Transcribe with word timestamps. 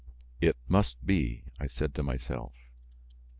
"It 0.39 0.57
must 0.67 1.05
be!" 1.05 1.43
I 1.59 1.67
said 1.67 1.93
to 1.93 2.01
myself. 2.01 2.55